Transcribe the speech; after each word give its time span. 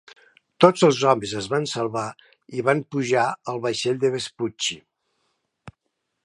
Tots 0.63 0.85
els 0.87 1.01
homes 1.09 1.33
es 1.41 1.49
van 1.51 1.67
salvar 1.73 2.05
i 2.61 2.65
van 2.71 2.81
pujar 2.95 3.27
al 3.53 3.61
vaixell 3.67 4.01
de 4.05 4.13
Vespucci. 4.17 4.81